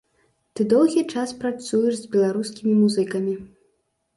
[0.55, 3.37] Ты доўгі час працуеш с беларускімі музыкамі.